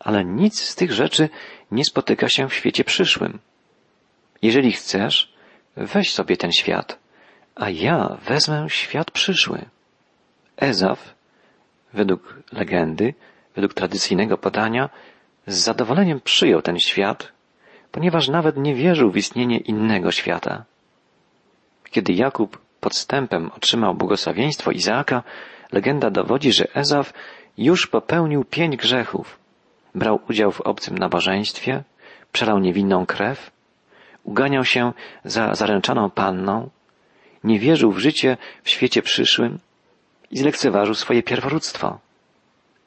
ale 0.00 0.24
nic 0.24 0.60
z 0.60 0.74
tych 0.74 0.92
rzeczy 0.92 1.28
nie 1.70 1.84
spotyka 1.84 2.28
się 2.28 2.48
w 2.48 2.54
świecie 2.54 2.84
przyszłym. 2.84 3.38
Jeżeli 4.42 4.72
chcesz, 4.72 5.32
weź 5.76 6.14
sobie 6.14 6.36
ten 6.36 6.52
świat, 6.52 6.98
a 7.54 7.70
ja 7.70 8.16
wezmę 8.28 8.66
świat 8.68 9.10
przyszły. 9.10 9.64
Ezaf, 10.56 11.14
według 11.92 12.42
legendy, 12.52 13.14
według 13.54 13.74
tradycyjnego 13.74 14.38
podania, 14.38 14.90
z 15.46 15.56
zadowoleniem 15.56 16.20
przyjął 16.20 16.62
ten 16.62 16.78
świat, 16.78 17.32
ponieważ 17.92 18.28
nawet 18.28 18.56
nie 18.56 18.74
wierzył 18.74 19.10
w 19.10 19.16
istnienie 19.16 19.58
innego 19.58 20.10
świata. 20.10 20.64
Kiedy 21.90 22.12
Jakub 22.12 22.67
podstępem 22.80 23.50
otrzymał 23.56 23.94
błogosławieństwo 23.94 24.70
Izaaka, 24.70 25.22
legenda 25.72 26.10
dowodzi, 26.10 26.52
że 26.52 26.74
Ezaf 26.74 27.12
już 27.58 27.86
popełnił 27.86 28.44
pięć 28.44 28.76
grzechów. 28.76 29.38
Brał 29.94 30.20
udział 30.30 30.52
w 30.52 30.60
obcym 30.60 30.98
nabożeństwie, 30.98 31.82
przelał 32.32 32.58
niewinną 32.58 33.06
krew, 33.06 33.50
uganiał 34.24 34.64
się 34.64 34.92
za 35.24 35.54
zaręczaną 35.54 36.10
panną, 36.10 36.70
nie 37.44 37.58
wierzył 37.58 37.92
w 37.92 37.98
życie 37.98 38.36
w 38.62 38.70
świecie 38.70 39.02
przyszłym 39.02 39.58
i 40.30 40.38
zlekceważył 40.38 40.94
swoje 40.94 41.22
pierworództwo. 41.22 41.98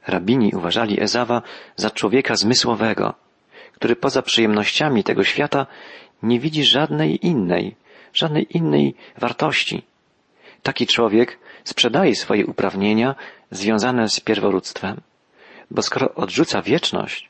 Rabini 0.06 0.52
uważali 0.54 1.02
Ezawa 1.02 1.42
za 1.76 1.90
człowieka 1.90 2.36
zmysłowego, 2.36 3.14
który 3.72 3.96
poza 3.96 4.22
przyjemnościami 4.22 5.04
tego 5.04 5.24
świata 5.24 5.66
nie 6.22 6.40
widzi 6.40 6.64
żadnej 6.64 7.26
innej, 7.26 7.76
żadnej 8.14 8.56
innej 8.56 8.94
wartości. 9.18 9.82
Taki 10.62 10.86
człowiek 10.86 11.38
sprzedaje 11.64 12.14
swoje 12.16 12.46
uprawnienia 12.46 13.14
związane 13.50 14.08
z 14.08 14.20
pierworództwem, 14.20 15.00
bo 15.70 15.82
skoro 15.82 16.14
odrzuca 16.14 16.62
wieczność, 16.62 17.28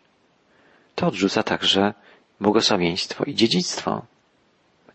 to 0.94 1.06
odrzuca 1.06 1.42
także 1.42 1.94
błogosławieństwo 2.40 3.24
i 3.24 3.34
dziedzictwo. 3.34 4.02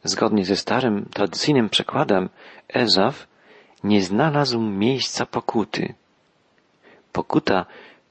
Zgodnie 0.04 0.46
ze 0.46 0.56
starym, 0.56 1.06
tradycyjnym 1.14 1.70
przekładem, 1.70 2.30
Ezaf 2.74 3.28
nie 3.84 4.02
znalazł 4.02 4.62
miejsca 4.62 5.26
pokuty. 5.26 5.94
Pokuta 7.12 7.66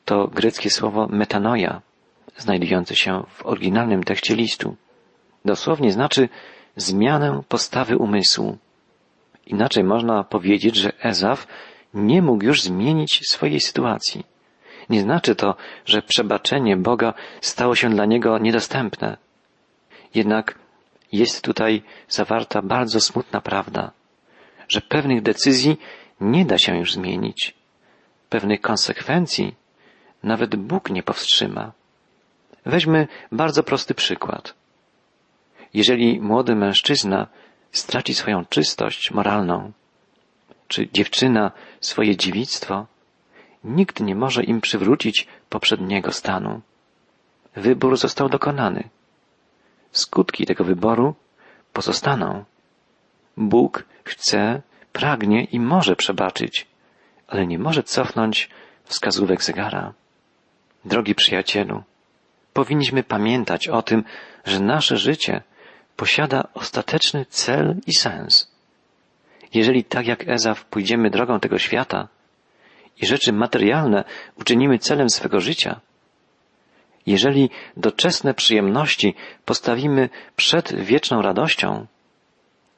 to 0.04 0.28
greckie 0.28 0.70
słowo 0.70 1.06
metanoia, 1.10 1.82
znajdujące 2.36 2.96
się 2.96 3.22
w 3.28 3.46
oryginalnym 3.46 4.04
tekście 4.04 4.36
listu. 4.36 4.76
Dosłownie 5.44 5.92
znaczy 5.92 6.28
zmianę 6.76 7.42
postawy 7.48 7.96
umysłu. 7.98 8.58
Inaczej 9.46 9.84
można 9.84 10.24
powiedzieć, 10.24 10.76
że 10.76 10.92
Ezaf 11.04 11.46
nie 11.94 12.22
mógł 12.22 12.44
już 12.44 12.62
zmienić 12.62 13.20
swojej 13.28 13.60
sytuacji. 13.60 14.26
Nie 14.90 15.00
znaczy 15.00 15.34
to, 15.34 15.54
że 15.84 16.02
przebaczenie 16.02 16.76
Boga 16.76 17.14
stało 17.40 17.74
się 17.74 17.90
dla 17.90 18.06
niego 18.06 18.38
niedostępne. 18.38 19.16
Jednak 20.14 20.58
jest 21.12 21.44
tutaj 21.44 21.82
zawarta 22.08 22.62
bardzo 22.62 23.00
smutna 23.00 23.40
prawda, 23.40 23.90
że 24.68 24.80
pewnych 24.80 25.22
decyzji 25.22 25.76
nie 26.20 26.44
da 26.44 26.58
się 26.58 26.78
już 26.78 26.92
zmienić. 26.92 27.54
Pewnych 28.28 28.60
konsekwencji 28.60 29.54
nawet 30.22 30.56
Bóg 30.56 30.90
nie 30.90 31.02
powstrzyma. 31.02 31.72
Weźmy 32.66 33.08
bardzo 33.32 33.62
prosty 33.62 33.94
przykład. 33.94 34.54
Jeżeli 35.74 36.20
młody 36.20 36.54
mężczyzna 36.54 37.26
straci 37.72 38.14
swoją 38.14 38.44
czystość 38.44 39.10
moralną, 39.10 39.72
czy 40.68 40.88
dziewczyna 40.92 41.52
swoje 41.80 42.16
dziewictwo, 42.16 42.86
nikt 43.64 44.00
nie 44.00 44.14
może 44.14 44.44
im 44.44 44.60
przywrócić 44.60 45.26
poprzedniego 45.48 46.12
stanu. 46.12 46.60
Wybór 47.56 47.96
został 47.96 48.28
dokonany. 48.28 48.88
Skutki 49.92 50.46
tego 50.46 50.64
wyboru 50.64 51.14
pozostaną. 51.72 52.44
Bóg 53.36 53.84
chce, 54.04 54.62
pragnie 54.92 55.44
i 55.44 55.60
może 55.60 55.96
przebaczyć, 55.96 56.66
ale 57.28 57.46
nie 57.46 57.58
może 57.58 57.82
cofnąć 57.82 58.50
wskazówek 58.84 59.42
zegara. 59.42 59.92
Drogi 60.84 61.14
przyjacielu, 61.14 61.82
powinniśmy 62.52 63.02
pamiętać 63.02 63.68
o 63.68 63.82
tym, 63.82 64.04
że 64.44 64.60
nasze 64.60 64.96
życie 64.96 65.42
posiada 65.96 66.48
ostateczny 66.54 67.26
cel 67.28 67.76
i 67.86 67.94
sens. 67.94 68.50
Jeżeli 69.54 69.84
tak 69.84 70.06
jak 70.06 70.28
Ezaw 70.28 70.64
pójdziemy 70.64 71.10
drogą 71.10 71.40
tego 71.40 71.58
świata 71.58 72.08
i 73.02 73.06
rzeczy 73.06 73.32
materialne 73.32 74.04
uczynimy 74.36 74.78
celem 74.78 75.10
swego 75.10 75.40
życia, 75.40 75.80
jeżeli 77.06 77.50
doczesne 77.76 78.34
przyjemności 78.34 79.14
postawimy 79.44 80.08
przed 80.36 80.74
wieczną 80.74 81.22
radością, 81.22 81.86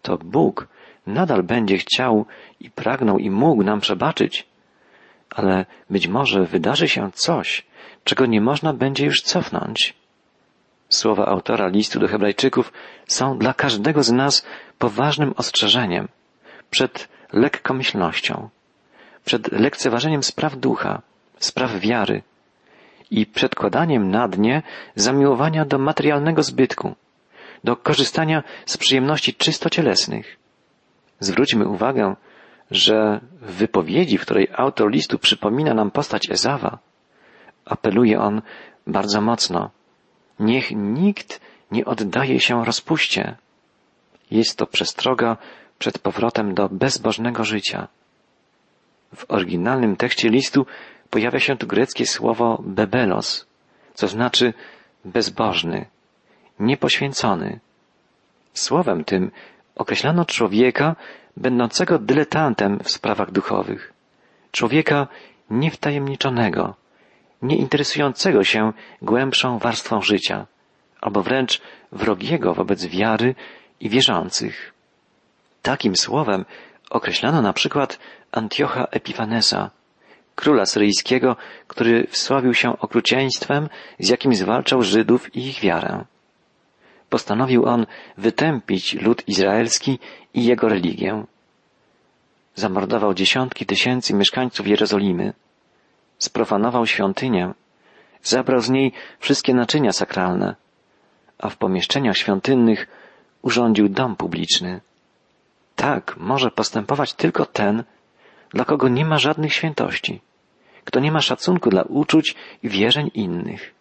to 0.03 0.19
Bóg 0.19 0.69
nadal 1.07 1.43
będzie 1.43 1.79
chciał 1.79 2.27
i 2.61 2.71
pragnął 2.71 3.19
i 3.19 3.31
mógł 3.31 3.63
nam 3.63 3.81
przebaczyć, 3.81 4.47
ale 5.31 5.67
być 5.91 6.09
może 6.09 6.45
wydarzy 6.45 6.89
się 6.89 7.11
coś, 7.13 7.67
czego 8.05 8.27
nie 8.27 8.41
można 8.41 8.73
będzie 8.73 9.05
już 9.05 9.23
cofnąć. 9.23 9.98
Słowa 10.89 11.27
autora 11.27 11.69
listu 11.69 12.01
do 12.01 12.09
Hebrajczyków 12.09 12.73
są 13.07 13.39
dla 13.39 13.55
każdego 13.55 14.03
z 14.03 14.13
nas 14.13 14.47
poważnym 14.79 15.35
ostrzeżeniem 15.37 16.09
przed 16.71 17.09
lekkomyślnością, 17.33 18.49
przed 19.25 19.53
lekceważeniem 19.53 20.23
spraw 20.23 20.57
ducha, 20.57 21.03
spraw 21.39 21.81
wiary 21.81 22.23
i 23.11 23.27
przedkładaniem 23.27 24.11
na 24.11 24.29
dnie 24.29 24.63
zamiłowania 24.95 25.65
do 25.65 25.79
materialnego 25.79 26.43
zbytku, 26.43 26.95
do 27.65 27.77
korzystania 27.77 28.43
z 28.67 28.77
przyjemności 28.77 29.35
czysto 29.35 29.71
cielesnych. 29.71 30.37
Zwróćmy 31.21 31.69
uwagę, 31.69 32.17
że 32.71 33.21
w 33.41 33.53
wypowiedzi, 33.53 34.19
w 34.19 34.23
której 34.23 34.49
autor 34.53 34.91
listu 34.91 35.19
przypomina 35.19 35.75
nam 35.75 35.91
postać 35.91 36.31
Ezawa, 36.31 36.79
apeluje 37.65 38.21
on 38.21 38.43
bardzo 38.87 39.21
mocno. 39.21 39.71
Niech 40.41 40.71
nikt 40.71 41.41
nie 41.71 41.85
oddaje 41.85 42.41
się 42.41 42.65
rozpuście. 42.65 43.37
Jest 44.31 44.59
to 44.59 44.67
przestroga 44.67 45.37
przed 45.79 45.99
powrotem 45.99 46.55
do 46.55 46.69
bezbożnego 46.69 47.45
życia. 47.45 47.89
W 49.15 49.25
oryginalnym 49.29 49.97
tekście 49.97 50.29
listu 50.29 50.67
pojawia 51.11 51.41
się 51.41 51.57
tu 51.57 51.67
greckie 51.67 52.07
słowo 52.07 52.63
bebelos, 52.67 53.47
co 53.95 54.09
znaczy 54.09 54.55
bezbożny, 55.05 55.87
niepoświęcony. 56.61 57.61
Słowem 58.55 59.05
tym 59.05 59.31
określano 59.75 60.25
człowieka 60.25 60.97
będącego 61.37 61.99
dyletantem 61.99 62.79
w 62.79 62.91
sprawach 62.91 63.31
duchowych, 63.31 63.93
człowieka 64.53 65.07
niewtajemniczonego, 65.51 66.75
nie 67.43 67.57
interesującego 67.57 68.45
się 68.45 68.73
głębszą 69.03 69.59
warstwą 69.59 70.03
życia, 70.03 70.47
albo 71.01 71.23
wręcz 71.23 71.61
wrogiego 71.93 72.55
wobec 72.55 72.87
wiary 72.87 73.35
i 73.81 73.89
wierzących. 73.89 74.75
Takim 75.63 75.97
słowem 75.97 76.45
określano 76.91 77.43
na 77.43 77.53
przykład 77.53 77.99
Antiocha 78.33 78.85
Epifanesa, 78.85 79.71
króla 80.35 80.67
syryjskiego, 80.67 81.37
który 81.67 82.07
wsławił 82.07 82.55
się 82.55 82.79
okrucieństwem, 82.79 83.69
z 83.99 84.09
jakim 84.09 84.35
zwalczał 84.35 84.83
Żydów 84.83 85.37
i 85.37 85.49
ich 85.49 85.61
wiarę. 85.61 86.05
Postanowił 87.11 87.67
on 87.67 87.87
wytępić 88.19 88.95
lud 88.95 89.29
izraelski 89.29 89.99
i 90.35 90.45
jego 90.45 90.69
religię. 90.69 91.25
Zamordował 92.55 93.15
dziesiątki 93.15 93.67
tysięcy 93.67 94.15
mieszkańców 94.15 94.69
Jerozolimy 94.69 95.33
sprofanował 96.19 96.87
świątynię, 96.87 97.55
zabrał 98.23 98.61
z 98.61 98.71
niej 98.71 98.93
wszystkie 99.19 99.55
naczynia 99.55 99.93
sakralne, 99.93 100.57
a 101.39 101.49
w 101.49 101.57
pomieszczeniach 101.57 102.17
świątynnych 102.17 102.87
urządził 103.43 103.89
dom 103.89 104.17
publiczny. 104.17 104.81
Tak 105.77 106.17
może 106.17 106.51
postępować 106.51 107.15
tylko 107.15 107.47
ten, 107.47 107.85
dla 108.51 108.65
kogo 108.65 108.89
nie 108.89 109.05
ma 109.05 109.19
żadnych 109.19 109.55
świętości, 109.55 110.21
kto 110.85 111.01
nie 111.01 111.13
ma 111.13 111.21
szacunku 111.21 111.71
dla 111.71 111.83
uczuć 111.83 112.35
i 112.63 112.69
wierzeń 112.69 113.11
innych. 113.15 113.75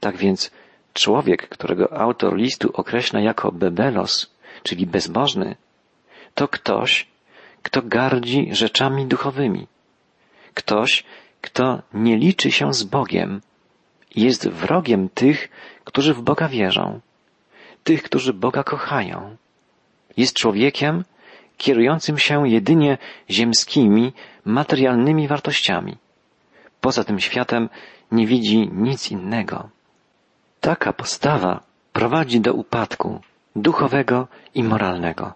Tak 0.00 0.16
więc 0.16 0.50
człowiek, 0.92 1.48
którego 1.48 1.92
autor 1.92 2.36
listu 2.36 2.70
określa 2.72 3.20
jako 3.20 3.52
bebelos, 3.52 4.30
czyli 4.62 4.86
bezbożny, 4.86 5.56
to 6.34 6.48
ktoś, 6.48 7.06
kto 7.62 7.82
gardzi 7.82 8.48
rzeczami 8.52 9.06
duchowymi. 9.06 9.66
Ktoś, 10.54 11.04
kto 11.46 11.82
nie 11.94 12.16
liczy 12.16 12.50
się 12.50 12.74
z 12.74 12.82
Bogiem, 12.82 13.40
jest 14.16 14.48
wrogiem 14.48 15.08
tych, 15.08 15.48
którzy 15.84 16.14
w 16.14 16.22
Boga 16.22 16.48
wierzą, 16.48 17.00
tych, 17.84 18.02
którzy 18.02 18.32
Boga 18.32 18.62
kochają. 18.64 19.36
Jest 20.16 20.36
człowiekiem 20.36 21.04
kierującym 21.56 22.18
się 22.18 22.48
jedynie 22.48 22.98
ziemskimi, 23.30 24.12
materialnymi 24.44 25.28
wartościami. 25.28 25.96
Poza 26.80 27.04
tym 27.04 27.20
światem 27.20 27.68
nie 28.12 28.26
widzi 28.26 28.70
nic 28.72 29.10
innego. 29.10 29.68
Taka 30.60 30.92
postawa 30.92 31.60
prowadzi 31.92 32.40
do 32.40 32.52
upadku 32.54 33.20
duchowego 33.56 34.28
i 34.54 34.62
moralnego 34.64 35.32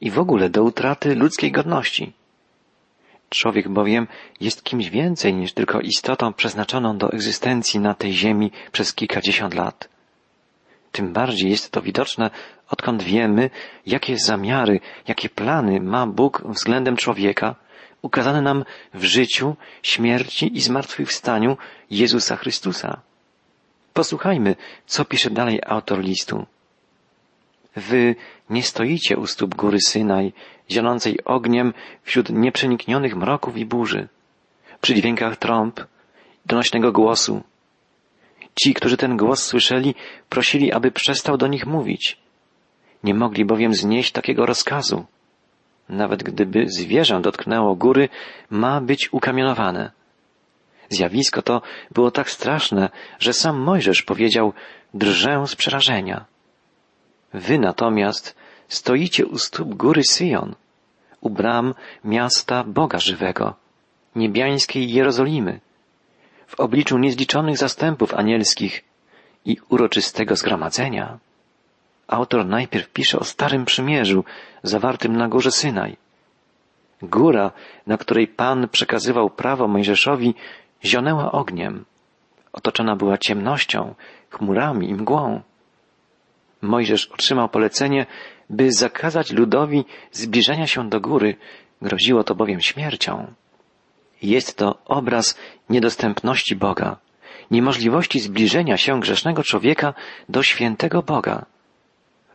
i 0.00 0.10
w 0.10 0.18
ogóle 0.18 0.50
do 0.50 0.62
utraty 0.62 1.14
ludzkiej 1.14 1.52
godności. 1.52 2.12
Człowiek 3.34 3.68
bowiem 3.68 4.06
jest 4.40 4.64
kimś 4.64 4.90
więcej 4.90 5.34
niż 5.34 5.52
tylko 5.52 5.80
istotą 5.80 6.32
przeznaczoną 6.32 6.98
do 6.98 7.12
egzystencji 7.12 7.80
na 7.80 7.94
tej 7.94 8.12
ziemi 8.12 8.50
przez 8.72 8.94
kilkadziesiąt 8.94 9.54
lat. 9.54 9.88
Tym 10.92 11.12
bardziej 11.12 11.50
jest 11.50 11.70
to 11.70 11.82
widoczne, 11.82 12.30
odkąd 12.70 13.02
wiemy, 13.02 13.50
jakie 13.86 14.18
zamiary, 14.18 14.80
jakie 15.08 15.28
plany 15.28 15.80
ma 15.80 16.06
Bóg 16.06 16.42
względem 16.46 16.96
człowieka, 16.96 17.54
ukazane 18.02 18.42
nam 18.42 18.64
w 18.94 19.04
życiu, 19.04 19.56
śmierci 19.82 20.56
i 20.56 20.60
zmartwychwstaniu 20.60 21.56
Jezusa 21.90 22.36
Chrystusa. 22.36 23.00
Posłuchajmy, 23.92 24.56
co 24.86 25.04
pisze 25.04 25.30
dalej 25.30 25.60
autor 25.66 26.00
listu. 26.00 26.46
Wy 27.76 28.16
nie 28.50 28.62
stoicie 28.62 29.16
u 29.16 29.26
stóp 29.26 29.54
góry 29.54 29.78
Synaj, 29.86 30.32
zionącej 30.70 31.18
ogniem 31.24 31.72
wśród 32.02 32.30
nieprzeniknionych 32.30 33.16
mroków 33.16 33.56
i 33.56 33.66
burzy, 33.66 34.08
przy 34.80 34.94
dźwiękach 34.94 35.36
trąb, 35.36 35.80
donośnego 36.46 36.92
głosu. 36.92 37.42
Ci, 38.62 38.74
którzy 38.74 38.96
ten 38.96 39.16
głos 39.16 39.42
słyszeli, 39.42 39.94
prosili, 40.28 40.72
aby 40.72 40.90
przestał 40.90 41.36
do 41.36 41.46
nich 41.46 41.66
mówić. 41.66 42.16
Nie 43.04 43.14
mogli 43.14 43.44
bowiem 43.44 43.74
znieść 43.74 44.12
takiego 44.12 44.46
rozkazu. 44.46 45.04
Nawet 45.88 46.22
gdyby 46.22 46.64
zwierzę 46.68 47.20
dotknęło 47.20 47.74
góry, 47.74 48.08
ma 48.50 48.80
być 48.80 49.12
ukamienowane. 49.12 49.90
Zjawisko 50.88 51.42
to 51.42 51.62
było 51.90 52.10
tak 52.10 52.30
straszne, 52.30 52.90
że 53.18 53.32
sam 53.32 53.60
Mojżesz 53.60 54.02
powiedział, 54.02 54.52
drżę 54.94 55.46
z 55.46 55.56
przerażenia. 55.56 56.24
Wy 57.32 57.58
natomiast 57.58 58.36
stoicie 58.68 59.26
u 59.26 59.38
stóp 59.38 59.74
góry 59.74 60.02
Syjon, 60.08 60.54
u 61.20 61.30
bram 61.30 61.74
miasta 62.04 62.64
Boga 62.64 62.98
żywego, 62.98 63.54
niebiańskiej 64.16 64.92
Jerozolimy, 64.92 65.60
w 66.46 66.60
obliczu 66.60 66.98
niezliczonych 66.98 67.58
zastępów 67.58 68.14
anielskich 68.14 68.84
i 69.44 69.56
uroczystego 69.68 70.36
zgromadzenia. 70.36 71.18
Autor 72.06 72.46
najpierw 72.46 72.88
pisze 72.88 73.18
o 73.18 73.24
Starym 73.24 73.64
Przymierzu, 73.64 74.24
zawartym 74.62 75.16
na 75.16 75.28
górze 75.28 75.50
Synaj. 75.50 75.96
Góra, 77.02 77.52
na 77.86 77.96
której 77.96 78.28
Pan 78.28 78.68
przekazywał 78.68 79.30
prawo 79.30 79.68
Mojżeszowi, 79.68 80.34
zionęła 80.84 81.32
ogniem. 81.32 81.84
Otoczona 82.52 82.96
była 82.96 83.18
ciemnością, 83.18 83.94
chmurami 84.30 84.90
i 84.90 84.94
mgłą. 84.94 85.40
Mojżesz 86.64 87.06
otrzymał 87.06 87.48
polecenie, 87.48 88.06
by 88.50 88.72
zakazać 88.72 89.32
ludowi 89.32 89.84
zbliżania 90.12 90.66
się 90.66 90.88
do 90.88 91.00
góry, 91.00 91.36
groziło 91.82 92.24
to 92.24 92.34
bowiem 92.34 92.60
śmiercią. 92.60 93.34
Jest 94.22 94.56
to 94.56 94.78
obraz 94.84 95.38
niedostępności 95.70 96.56
Boga, 96.56 96.96
niemożliwości 97.50 98.20
zbliżenia 98.20 98.76
się 98.76 99.00
grzesznego 99.00 99.42
człowieka 99.42 99.94
do 100.28 100.42
świętego 100.42 101.02
Boga. 101.02 101.46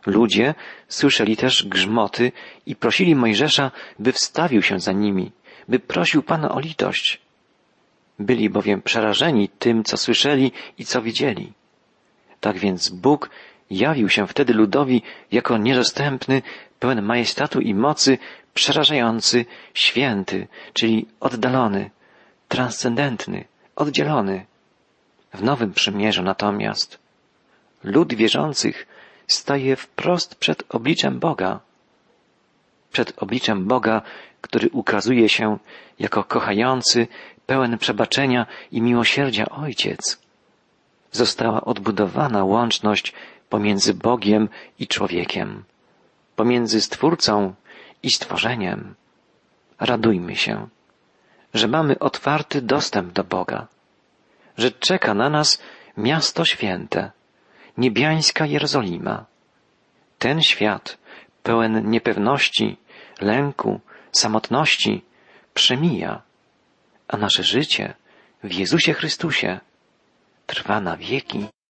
Ludzie 0.06 0.54
słyszeli 0.88 1.36
też 1.36 1.66
grzmoty 1.66 2.32
i 2.66 2.76
prosili 2.76 3.14
Mojżesza, 3.14 3.70
by 3.98 4.12
wstawił 4.12 4.62
się 4.62 4.80
za 4.80 4.92
nimi, 4.92 5.32
by 5.68 5.78
prosił 5.78 6.22
Pana 6.22 6.52
o 6.52 6.60
litość. 6.60 7.20
Byli 8.18 8.50
bowiem 8.50 8.82
przerażeni 8.82 9.48
tym, 9.48 9.84
co 9.84 9.96
słyszeli 9.96 10.52
i 10.78 10.84
co 10.84 11.02
widzieli. 11.02 11.52
Tak 12.40 12.58
więc 12.58 12.88
Bóg 12.88 13.30
jawił 13.70 14.08
się 14.08 14.26
wtedy 14.26 14.54
ludowi 14.54 15.02
jako 15.32 15.58
niedostępny, 15.58 16.42
pełen 16.78 17.02
majestatu 17.02 17.60
i 17.60 17.74
mocy, 17.74 18.18
przerażający, 18.54 19.44
święty, 19.74 20.48
czyli 20.72 21.06
oddalony, 21.20 21.90
transcendentny, 22.48 23.44
oddzielony. 23.76 24.46
W 25.34 25.42
Nowym 25.42 25.72
Przymierzu 25.72 26.22
natomiast 26.22 26.98
lud 27.84 28.14
wierzących 28.14 28.86
staje 29.26 29.76
wprost 29.76 30.34
przed 30.34 30.62
obliczem 30.68 31.18
Boga. 31.18 31.60
Przed 32.92 33.22
obliczem 33.22 33.66
Boga, 33.66 34.02
który 34.40 34.68
ukazuje 34.72 35.28
się 35.28 35.58
jako 35.98 36.24
kochający, 36.24 37.08
pełen 37.46 37.78
przebaczenia 37.78 38.46
i 38.72 38.82
miłosierdzia 38.82 39.46
Ojciec. 39.48 40.18
Została 41.12 41.60
odbudowana 41.60 42.44
łączność 42.44 43.12
pomiędzy 43.50 43.94
Bogiem 43.94 44.48
i 44.78 44.86
człowiekiem, 44.86 45.64
pomiędzy 46.36 46.80
Stwórcą 46.80 47.54
i 48.02 48.10
stworzeniem. 48.10 48.94
Radujmy 49.80 50.36
się, 50.36 50.68
że 51.54 51.68
mamy 51.68 51.98
otwarty 51.98 52.62
dostęp 52.62 53.12
do 53.12 53.24
Boga, 53.24 53.66
że 54.58 54.70
czeka 54.70 55.14
na 55.14 55.30
nas 55.30 55.62
miasto 55.96 56.44
święte, 56.44 57.10
niebiańska 57.76 58.46
Jerozolima. 58.46 59.26
Ten 60.18 60.42
świat, 60.42 60.98
pełen 61.42 61.90
niepewności, 61.90 62.76
lęku, 63.20 63.80
samotności, 64.12 65.04
przemija, 65.54 66.22
a 67.08 67.16
nasze 67.16 67.42
życie 67.42 67.94
w 68.44 68.52
Jezusie 68.52 68.92
Chrystusie 68.94 69.60
trwa 70.46 70.80
na 70.80 70.96
wieki. 70.96 71.48